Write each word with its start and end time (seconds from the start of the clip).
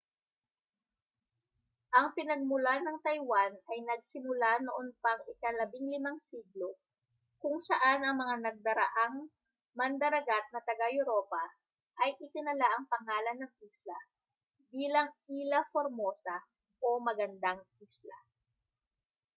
ang 1.97 2.07
pinagmulan 2.17 2.81
ng 2.89 2.97
taiwan 3.05 3.53
ay 3.71 3.79
nagsimula 3.89 4.51
noon 4.65 4.87
pang 5.03 5.21
ika-15 5.29 6.01
siglo 6.29 6.69
kung 7.41 7.57
saan 7.69 7.99
ang 8.03 8.15
mga 8.21 8.35
nagdaraang 8.49 9.17
mandaragat 9.79 10.45
na 10.49 10.59
taga-europa 10.67 11.43
ay 12.03 12.11
itinala 12.25 12.65
ang 12.71 12.85
pangalan 12.93 13.37
ng 13.45 13.51
isla 13.67 13.97
bilang 14.75 15.09
ilha 15.39 15.61
formosa 15.73 16.37
o 16.87 16.97
magandang 17.07 17.61
isla 17.85 18.17